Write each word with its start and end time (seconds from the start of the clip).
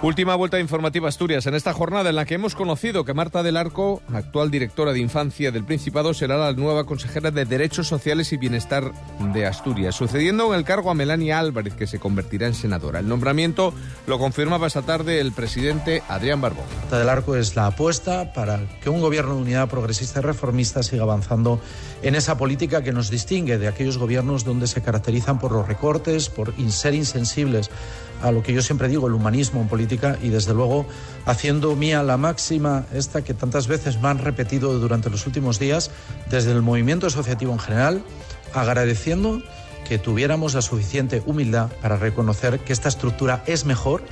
Última 0.00 0.36
vuelta 0.36 0.60
informativa 0.60 1.08
Asturias 1.08 1.44
en 1.46 1.56
esta 1.56 1.72
jornada 1.72 2.10
en 2.10 2.14
la 2.14 2.24
que 2.24 2.34
hemos 2.34 2.54
conocido 2.54 3.04
que 3.04 3.14
Marta 3.14 3.42
del 3.42 3.56
Arco, 3.56 4.00
actual 4.14 4.48
directora 4.48 4.92
de 4.92 5.00
Infancia 5.00 5.50
del 5.50 5.64
Principado, 5.64 6.14
será 6.14 6.36
la 6.36 6.52
nueva 6.52 6.84
consejera 6.84 7.32
de 7.32 7.44
Derechos 7.44 7.88
Sociales 7.88 8.32
y 8.32 8.36
Bienestar 8.36 8.92
de 9.32 9.44
Asturias, 9.44 9.96
sucediendo 9.96 10.52
en 10.52 10.60
el 10.60 10.64
cargo 10.64 10.92
a 10.92 10.94
Melania 10.94 11.40
Álvarez, 11.40 11.74
que 11.74 11.88
se 11.88 11.98
convertirá 11.98 12.46
en 12.46 12.54
senadora. 12.54 13.00
El 13.00 13.08
nombramiento 13.08 13.74
lo 14.06 14.20
confirmaba 14.20 14.68
esta 14.68 14.82
tarde 14.82 15.20
el 15.20 15.32
presidente 15.32 16.04
Adrián 16.08 16.40
Barbón. 16.40 16.66
Marta 16.78 17.00
del 17.00 17.08
Arco 17.08 17.34
es 17.34 17.56
la 17.56 17.66
apuesta 17.66 18.32
para 18.32 18.60
que 18.80 18.90
un 18.90 19.00
gobierno 19.00 19.34
de 19.34 19.42
unidad 19.42 19.68
progresista 19.68 20.20
y 20.20 20.22
reformista 20.22 20.84
siga 20.84 21.02
avanzando 21.02 21.60
en 22.02 22.14
esa 22.14 22.38
política 22.38 22.84
que 22.84 22.92
nos 22.92 23.10
distingue 23.10 23.58
de 23.58 23.66
aquellos 23.66 23.98
gobiernos 23.98 24.44
donde 24.44 24.68
se 24.68 24.80
caracterizan 24.80 25.40
por 25.40 25.50
los 25.50 25.66
recortes, 25.66 26.28
por 26.28 26.54
ser 26.70 26.94
insensibles 26.94 27.68
a 28.22 28.32
lo 28.32 28.42
que 28.42 28.52
yo 28.52 28.62
siempre 28.62 28.88
digo, 28.88 29.06
el 29.06 29.14
humanismo 29.14 29.60
en 29.60 29.68
política 29.68 29.87
y 30.22 30.28
desde 30.28 30.54
luego 30.54 30.86
haciendo 31.26 31.74
mía 31.76 32.02
la 32.02 32.16
máxima 32.16 32.84
esta 32.92 33.22
que 33.22 33.34
tantas 33.34 33.66
veces 33.68 34.00
me 34.00 34.08
han 34.08 34.18
repetido 34.18 34.78
durante 34.78 35.10
los 35.10 35.26
últimos 35.26 35.58
días 35.58 35.90
desde 36.30 36.52
el 36.52 36.62
movimiento 36.62 37.06
asociativo 37.06 37.52
en 37.52 37.58
general, 37.58 38.02
agradeciendo 38.54 39.42
que 39.88 39.98
tuviéramos 39.98 40.54
la 40.54 40.62
suficiente 40.62 41.22
humildad 41.24 41.70
para 41.80 41.96
reconocer 41.96 42.60
que 42.60 42.72
esta 42.72 42.88
estructura 42.88 43.42
es 43.46 43.64
mejor 43.64 44.02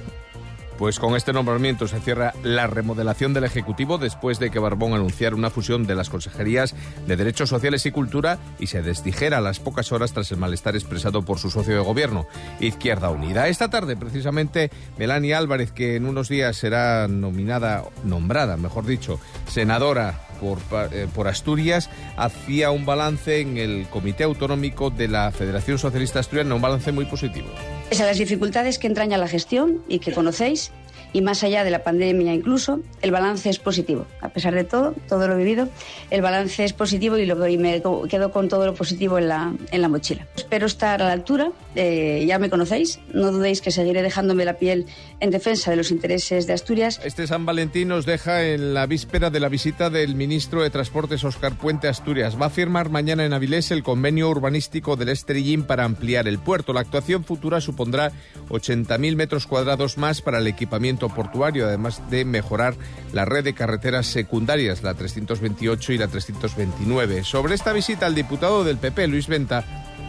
pues 0.79 0.99
con 0.99 1.17
este 1.17 1.33
nombramiento 1.33 1.89
se 1.89 2.01
cierra 2.01 2.33
la 2.43 2.67
remodelación 2.67 3.35
del 3.35 3.45
Ejecutivo 3.45 3.99
después 3.99 4.39
de 4.39 4.51
que 4.51 4.59
Barbón 4.59 4.95
anunciara 4.95 5.37
una 5.37 5.51
fusión 5.51 5.87
de 5.87 5.95
las 5.95 6.11
consejerías 6.11 6.75
de 7.07 7.17
Derechos 7.17 7.49
Sociales 7.49 7.87
y 7.87 7.91
Cultura 7.91 8.39
y 8.59 8.67
se 8.67 8.83
desdijera 8.83 9.39
a 9.39 9.41
las 9.41 9.61
pocas 9.61 9.93
horas 9.93 10.13
tras 10.13 10.31
el 10.33 10.39
malestar 10.39 10.75
expresado 10.75 11.23
por 11.23 11.39
su 11.39 11.51
socio 11.51 11.75
de 11.75 11.81
gobierno, 11.81 12.27
Izquierda 12.61 13.11
Unida. 13.11 13.49
Esta 13.49 13.71
tarde, 13.71 13.97
precisamente, 13.97 14.71
Melania 14.99 15.39
Álvarez, 15.39 15.73
que 15.73 15.97
en 15.97 16.07
unos 16.07 16.29
días 16.29 16.57
será 16.57 17.09
nominada, 17.09 17.85
nombrada, 18.05 18.57
mejor 18.57 18.87
dicho, 18.87 19.21
senadora 19.49 20.26
por, 20.41 20.59
eh, 20.93 21.07
por, 21.15 21.29
Asturias, 21.29 21.91
hacía 22.17 22.71
un 22.71 22.87
balance 22.87 23.41
en 23.41 23.57
el 23.57 23.87
Comité 23.89 24.25
Autonómico 24.25 24.91
de 24.91 25.09
la 25.09 25.31
Federación 25.33 25.79
Socialista 25.79 26.21
Asturiana, 26.21 26.55
un 26.55 26.63
balance 26.63 26.93
muy 26.93 27.05
positivo. 27.05 27.49
Pese 27.89 28.03
a 28.03 28.07
las 28.07 28.19
dificultades 28.19 28.79
que 28.79 28.87
entraña 28.87 29.19
la 29.19 29.29
gestión 29.29 29.83
y 29.89 29.99
que 30.01 30.13
conocéis, 30.13 30.73
y 31.17 31.23
más 31.23 31.43
allá 31.43 31.65
de 31.65 31.71
la 31.71 31.83
pandemia 31.83 32.35
incluso, 32.35 32.81
el 33.01 33.11
balance 33.11 33.49
es 33.49 33.59
positivo. 33.59 34.05
A 34.21 34.29
pesar 34.29 34.55
de 34.55 34.65
todo, 34.65 34.95
todo 35.09 35.27
lo 35.27 35.35
vivido, 35.39 35.67
el 36.11 36.21
balance 36.21 36.63
es 36.63 36.75
positivo 36.75 37.17
y, 37.17 37.25
lo, 37.25 37.37
me 37.37 37.83
quedo 38.11 38.31
con 38.31 38.51
todo 38.51 38.67
lo 38.67 38.75
positivo 38.75 39.17
en 39.17 39.29
la, 39.29 39.55
en 39.71 39.81
la 39.81 39.89
mochila. 39.89 40.27
Espero 40.37 40.67
estar 40.67 41.01
a 41.01 41.07
la 41.07 41.13
altura, 41.13 41.53
eh, 41.75 42.23
ya 42.29 42.39
me 42.39 42.51
conocéis, 42.51 43.01
no 43.15 43.33
dudéis 43.33 43.63
que 43.63 43.71
seguiré 43.71 44.03
dejándome 44.03 44.45
la 44.45 44.59
piel 44.59 44.85
en 45.21 45.31
defensa 45.31 45.71
de 45.71 45.79
los 45.79 45.91
intereses 45.91 46.47
de 46.47 46.53
Asturias. 46.53 47.01
Este 47.03 47.27
San 47.27 47.47
Valentín 47.47 47.89
nos 47.89 48.05
deja 48.05 48.45
en 48.45 48.75
la 48.75 48.85
víspera 48.85 49.31
de 49.31 49.41
la 49.41 49.49
visita 49.49 49.89
del 49.89 50.17
ministro 50.17 50.63
de 50.63 50.69
Transportes 50.69 51.25
Oscar 51.25 51.57
Puente 51.57 51.89
Asturias. 51.89 52.37
Va 52.39 52.47
a 52.47 52.51
firmar 52.51 52.91
mañana 52.91 53.25
en 53.25 53.33
Avilés 53.33 53.71
el 53.71 53.83
convenio 53.83 54.29
urbanístico 54.29 54.97
del 54.97 55.09
Estrellín 55.09 55.63
para 55.63 55.85
ampliar 55.85 56.29
el 56.29 56.39
puerto. 56.39 56.75
La 56.75 56.81
actuación 56.81 57.25
futura 57.25 57.63
supondrá 57.63 58.13
80.000 58.51 59.17
metros 59.17 59.47
cuadrados 59.47 59.97
más 59.97 60.21
para 60.21 60.41
el 60.41 60.47
equipamiento 60.47 61.06
portuario, 61.09 61.67
además 61.67 62.03
de 62.11 62.25
mejorar 62.25 62.75
la 63.13 63.25
red 63.25 63.45
de 63.45 63.55
carreteras 63.55 64.07
secundarias, 64.07 64.83
la 64.83 64.95
328 64.95 65.93
y 65.93 65.99
la 65.99 66.09
329. 66.09 67.25
Sobre 67.25 67.55
esta 67.55 67.73
visita, 67.73 68.07
el 68.07 68.15
diputado 68.15 68.65
del 68.65 68.79
PP, 68.79 69.07
Luis 69.09 69.29
Venta, 69.29 69.65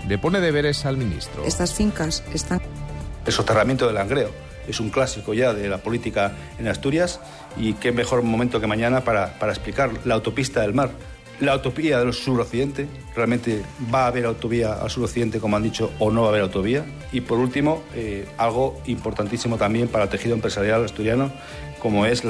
le 0.08 0.17
pone 0.17 0.39
deberes 0.39 0.86
al 0.86 0.98
ministro. 0.98 1.44
Estas 1.45 1.73
fincas 1.73 2.23
están... 2.34 2.62
El 3.26 3.34
soterramiento 3.34 3.86
del 3.86 3.95
langreo 3.95 4.31
es 4.67 4.80
un 4.80 4.89
clásico 4.89 5.34
ya 5.34 5.54
de 5.54 5.70
la 5.70 5.78
política 5.78 6.34
en 6.59 6.67
Asturias 6.67 7.20
y 7.58 7.73
qué 7.73 7.92
mejor 7.92 8.22
momento 8.22 8.59
que 8.59 8.67
mañana 8.67 9.04
para, 9.04 9.39
para 9.39 9.52
explicar 9.52 9.92
la 10.05 10.16
autopista 10.16 10.61
del 10.61 10.73
mar 10.73 10.92
la 11.39 11.53
autovía 11.53 11.99
del 11.99 12.14
suroccidente, 12.14 12.87
realmente 13.15 13.64
va 13.93 14.05
a 14.05 14.08
haber 14.08 14.25
autovía 14.25 14.73
al 14.73 14.89
suroccidente, 14.89 15.39
como 15.39 15.58
han 15.58 15.64
dicho, 15.64 15.92
o 15.99 16.11
no 16.11 16.21
va 16.21 16.27
a 16.27 16.30
haber 16.31 16.42
autovía. 16.42 16.86
Y 17.11 17.21
por 17.21 17.39
último, 17.39 17.83
eh, 17.95 18.27
algo 18.37 18.81
importantísimo 18.86 19.58
también 19.58 19.87
para 19.87 20.05
el 20.05 20.09
tejido 20.09 20.33
empresarial 20.33 20.83
asturiano, 20.83 21.31
como 21.80 22.05
es 22.05 22.23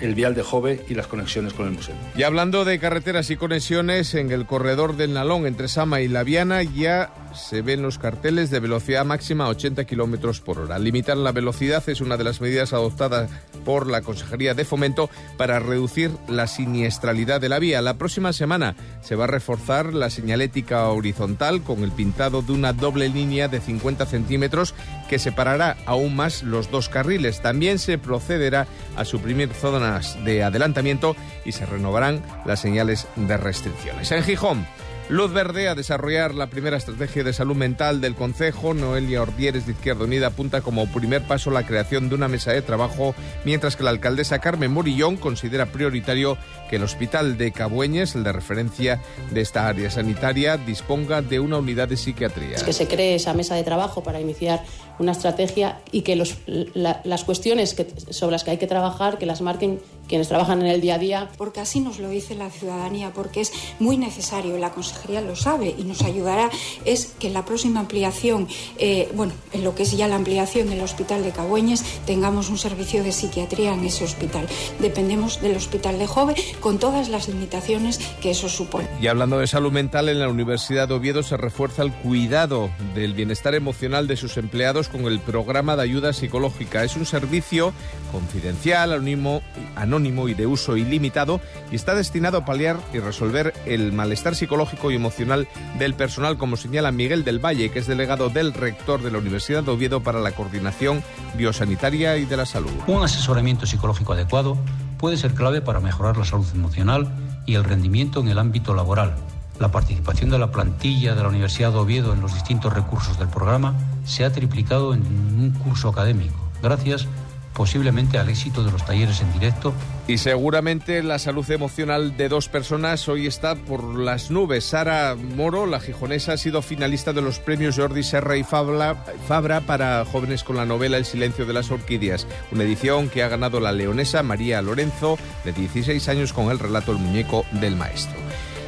el 0.00 0.14
vial 0.14 0.34
de 0.34 0.42
Jove 0.42 0.84
y 0.88 0.94
las 0.94 1.06
conexiones 1.06 1.52
con 1.52 1.66
el 1.66 1.72
museo. 1.72 1.94
Y 2.16 2.22
hablando 2.22 2.64
de 2.64 2.78
carreteras 2.78 3.30
y 3.30 3.36
conexiones, 3.36 4.14
en 4.14 4.32
el 4.32 4.46
corredor 4.46 4.96
del 4.96 5.12
Nalón 5.12 5.46
entre 5.46 5.68
Sama 5.68 6.00
y 6.00 6.08
La 6.08 6.24
Viana 6.24 6.62
ya 6.62 7.12
se 7.34 7.62
ven 7.62 7.82
los 7.82 7.98
carteles 7.98 8.50
de 8.50 8.60
velocidad 8.60 9.04
máxima 9.04 9.44
a 9.44 9.48
80 9.48 9.84
kilómetros 9.84 10.40
por 10.40 10.58
hora. 10.58 10.78
Limitar 10.78 11.16
la 11.16 11.32
velocidad 11.32 11.86
es 11.88 12.00
una 12.00 12.16
de 12.16 12.24
las 12.24 12.40
medidas 12.40 12.72
adoptadas 12.72 13.30
por 13.64 13.88
la 13.88 14.02
Consejería 14.02 14.54
de 14.54 14.64
Fomento 14.64 15.10
para 15.36 15.58
reducir 15.58 16.10
la 16.28 16.46
siniestralidad 16.46 17.40
de 17.40 17.48
la 17.48 17.58
vía. 17.58 17.82
La 17.82 17.94
próxima 17.94 18.32
semana 18.32 18.76
se 19.02 19.16
va 19.16 19.24
a 19.24 19.28
reforzar 19.28 19.94
la 19.94 20.10
señalética 20.10 20.88
horizontal 20.88 21.62
con 21.62 21.82
el 21.82 21.92
pintado 21.92 22.42
de 22.42 22.52
una 22.52 22.72
doble 22.72 23.08
línea 23.08 23.48
de 23.48 23.60
50 23.60 24.06
centímetros 24.06 24.74
que 25.08 25.18
separará 25.18 25.76
aún 25.86 26.14
más 26.14 26.42
los 26.42 26.70
dos 26.70 26.88
carriles. 26.88 27.40
También 27.40 27.78
se 27.78 27.98
procederá 27.98 28.66
a 28.96 29.04
suprimir 29.04 29.52
zonas 29.52 30.22
de 30.24 30.42
adelantamiento 30.42 31.16
y 31.44 31.52
se 31.52 31.66
renovarán 31.66 32.22
las 32.44 32.60
señales 32.60 33.06
de 33.16 33.36
restricciones. 33.36 34.12
En 34.12 34.22
Gijón, 34.22 34.66
Luz 35.10 35.34
verde 35.34 35.68
a 35.68 35.74
desarrollar 35.74 36.34
la 36.34 36.46
primera 36.46 36.78
estrategia 36.78 37.22
de 37.22 37.34
salud 37.34 37.54
mental 37.54 38.00
del 38.00 38.14
Consejo. 38.14 38.72
Noelia 38.72 39.20
Ordieres 39.20 39.66
de 39.66 39.72
Izquierda 39.72 40.04
Unida 40.04 40.28
apunta 40.28 40.62
como 40.62 40.86
primer 40.86 41.22
paso 41.22 41.50
la 41.50 41.66
creación 41.66 42.08
de 42.08 42.14
una 42.14 42.26
mesa 42.26 42.52
de 42.52 42.62
trabajo, 42.62 43.14
mientras 43.44 43.76
que 43.76 43.84
la 43.84 43.90
alcaldesa 43.90 44.38
Carmen 44.38 44.72
Morillón 44.72 45.18
considera 45.18 45.66
prioritario 45.66 46.38
que 46.70 46.76
el 46.76 46.84
Hospital 46.84 47.36
de 47.36 47.52
Cabueñes, 47.52 48.14
el 48.14 48.24
de 48.24 48.32
referencia 48.32 49.02
de 49.30 49.42
esta 49.42 49.68
área 49.68 49.90
sanitaria, 49.90 50.56
disponga 50.56 51.20
de 51.20 51.38
una 51.38 51.58
unidad 51.58 51.88
de 51.88 51.98
psiquiatría. 51.98 52.56
Que 52.64 52.72
se 52.72 52.88
cree 52.88 53.16
esa 53.16 53.34
mesa 53.34 53.56
de 53.56 53.62
trabajo 53.62 54.02
para 54.02 54.22
iniciar 54.22 54.64
una 54.98 55.12
estrategia 55.12 55.80
y 55.92 56.00
que 56.00 56.16
las 56.16 57.24
cuestiones 57.24 57.76
sobre 58.08 58.32
las 58.32 58.42
que 58.42 58.52
hay 58.52 58.58
que 58.58 58.66
trabajar, 58.66 59.18
que 59.18 59.26
las 59.26 59.42
marquen 59.42 59.80
quienes 60.08 60.28
trabajan 60.28 60.60
en 60.60 60.66
el 60.66 60.80
día 60.80 60.96
a 60.96 60.98
día. 60.98 61.30
Porque 61.36 61.60
así 61.60 61.80
nos 61.80 61.98
lo 61.98 62.08
dice 62.08 62.34
la 62.34 62.50
ciudadanía, 62.50 63.12
porque 63.12 63.40
es 63.40 63.52
muy 63.78 63.96
necesario, 63.96 64.58
la 64.58 64.70
consejería 64.70 65.20
lo 65.20 65.36
sabe 65.36 65.74
y 65.76 65.84
nos 65.84 66.02
ayudará, 66.02 66.50
es 66.84 67.14
que 67.18 67.28
en 67.28 67.34
la 67.34 67.44
próxima 67.44 67.80
ampliación, 67.80 68.48
eh, 68.78 69.10
bueno, 69.14 69.32
en 69.52 69.64
lo 69.64 69.74
que 69.74 69.84
es 69.84 69.96
ya 69.96 70.08
la 70.08 70.16
ampliación 70.16 70.68
del 70.68 70.80
Hospital 70.80 71.24
de 71.24 71.30
Cabueñes, 71.30 71.84
tengamos 72.06 72.50
un 72.50 72.58
servicio 72.58 73.02
de 73.02 73.12
psiquiatría 73.12 73.72
en 73.72 73.84
ese 73.84 74.04
hospital. 74.04 74.46
Dependemos 74.80 75.40
del 75.40 75.56
Hospital 75.56 75.98
de 75.98 76.06
Jove 76.06 76.34
con 76.60 76.78
todas 76.78 77.08
las 77.08 77.28
limitaciones 77.28 77.98
que 78.20 78.30
eso 78.30 78.48
supone. 78.48 78.88
Y 79.00 79.06
hablando 79.06 79.38
de 79.38 79.46
salud 79.46 79.72
mental, 79.72 80.08
en 80.08 80.20
la 80.20 80.28
Universidad 80.28 80.88
de 80.88 80.94
Oviedo 80.94 81.22
se 81.22 81.36
refuerza 81.36 81.82
el 81.82 81.92
cuidado 81.92 82.70
del 82.94 83.14
bienestar 83.14 83.54
emocional 83.54 84.06
de 84.06 84.16
sus 84.16 84.36
empleados 84.36 84.88
con 84.88 85.06
el 85.06 85.20
programa 85.20 85.76
de 85.76 85.82
ayuda 85.82 86.12
psicológica. 86.12 86.84
Es 86.84 86.96
un 86.96 87.06
servicio 87.06 87.72
confidencial, 88.12 88.92
anónimo, 88.92 89.42
anónimo 89.74 89.93
y 90.02 90.34
de 90.34 90.46
uso 90.46 90.76
ilimitado 90.76 91.40
y 91.70 91.76
está 91.76 91.94
destinado 91.94 92.38
a 92.38 92.44
paliar 92.44 92.78
y 92.92 92.98
resolver 92.98 93.54
el 93.64 93.92
malestar 93.92 94.34
psicológico 94.34 94.90
y 94.90 94.96
emocional 94.96 95.46
del 95.78 95.94
personal, 95.94 96.36
como 96.36 96.56
señala 96.56 96.90
Miguel 96.90 97.24
del 97.24 97.44
Valle, 97.44 97.70
que 97.70 97.78
es 97.78 97.86
delegado 97.86 98.28
del 98.28 98.52
rector 98.52 99.02
de 99.02 99.10
la 99.10 99.18
Universidad 99.18 99.62
de 99.62 99.70
Oviedo 99.70 100.02
para 100.02 100.20
la 100.20 100.32
coordinación 100.32 101.02
biosanitaria 101.36 102.16
y 102.16 102.24
de 102.24 102.36
la 102.36 102.46
salud. 102.46 102.72
Un 102.86 103.04
asesoramiento 103.04 103.66
psicológico 103.66 104.14
adecuado 104.14 104.58
puede 104.98 105.16
ser 105.16 105.34
clave 105.34 105.60
para 105.60 105.80
mejorar 105.80 106.16
la 106.16 106.24
salud 106.24 106.46
emocional 106.54 107.08
y 107.46 107.54
el 107.54 107.64
rendimiento 107.64 108.20
en 108.20 108.28
el 108.28 108.38
ámbito 108.38 108.74
laboral. 108.74 109.14
La 109.60 109.70
participación 109.70 110.30
de 110.30 110.38
la 110.38 110.50
plantilla 110.50 111.14
de 111.14 111.22
la 111.22 111.28
Universidad 111.28 111.70
de 111.70 111.78
Oviedo 111.78 112.12
en 112.12 112.20
los 112.20 112.34
distintos 112.34 112.72
recursos 112.72 113.18
del 113.18 113.28
programa 113.28 113.74
se 114.04 114.24
ha 114.24 114.32
triplicado 114.32 114.94
en 114.94 115.02
un 115.02 115.50
curso 115.62 115.88
académico, 115.88 116.34
gracias 116.60 117.06
posiblemente 117.54 118.18
al 118.18 118.28
éxito 118.28 118.64
de 118.64 118.70
los 118.70 118.84
talleres 118.84 119.20
en 119.20 119.32
directo. 119.32 119.72
Y 120.06 120.18
seguramente 120.18 121.02
la 121.02 121.18
salud 121.18 121.50
emocional 121.50 122.16
de 122.16 122.28
dos 122.28 122.48
personas 122.48 123.08
hoy 123.08 123.26
está 123.26 123.54
por 123.54 123.98
las 123.98 124.30
nubes. 124.30 124.64
Sara 124.64 125.16
Moro, 125.16 125.66
la 125.66 125.80
gijonesa, 125.80 126.34
ha 126.34 126.36
sido 126.36 126.60
finalista 126.60 127.12
de 127.12 127.22
los 127.22 127.38
premios 127.38 127.76
Jordi 127.76 128.02
Serra 128.02 128.36
y 128.36 128.44
Fabra 128.44 129.60
para 129.66 130.04
jóvenes 130.04 130.44
con 130.44 130.56
la 130.56 130.66
novela 130.66 130.98
El 130.98 131.04
silencio 131.04 131.46
de 131.46 131.54
las 131.54 131.70
orquídeas, 131.70 132.26
una 132.52 132.64
edición 132.64 133.08
que 133.08 133.22
ha 133.22 133.28
ganado 133.28 133.60
la 133.60 133.72
leonesa 133.72 134.22
María 134.22 134.60
Lorenzo, 134.60 135.18
de 135.44 135.52
16 135.52 136.08
años, 136.08 136.32
con 136.32 136.50
el 136.50 136.58
relato 136.58 136.92
El 136.92 136.98
muñeco 136.98 137.46
del 137.52 137.76
maestro. 137.76 138.18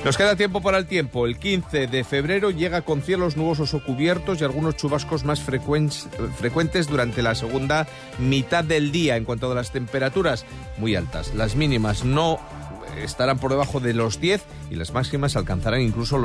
Nos 0.07 0.17
queda 0.17 0.37
tiempo 0.37 0.61
para 0.61 0.79
el 0.79 0.87
tiempo. 0.87 1.27
El 1.27 1.37
15 1.37 1.89
de 1.89 2.05
febrero 2.05 2.53
llega 2.53 2.83
con 2.83 3.03
cielos 3.03 3.37
nubosos 3.37 3.75
o 3.75 3.83
cubiertos 3.83 4.41
y 4.41 4.45
algunos 4.45 4.77
chubascos 4.77 5.25
más 5.25 5.41
frecuentes 5.41 6.87
durante 6.87 7.23
la 7.23 7.35
segunda 7.35 7.89
mitad 8.21 8.63
del 8.63 8.93
día 8.93 9.17
en 9.17 9.25
cuanto 9.25 9.51
a 9.51 9.55
las 9.57 9.73
temperaturas 9.73 10.47
muy 10.79 10.95
altas. 10.95 11.35
Las 11.35 11.57
mínimas 11.57 12.05
no 12.05 12.39
estarán 13.03 13.41
por 13.41 13.51
debajo 13.51 13.81
de 13.81 13.95
los 13.95 14.21
10 14.21 14.45
y 14.71 14.77
las 14.77 14.93
máximas 14.93 15.35
alcanzarán 15.35 15.81
incluso 15.81 16.15
los 16.15 16.15